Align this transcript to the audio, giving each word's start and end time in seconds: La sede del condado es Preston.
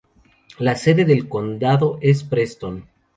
La 0.57 0.75
sede 0.75 1.05
del 1.05 1.29
condado 1.29 1.99
es 2.01 2.23
Preston. 2.23 2.87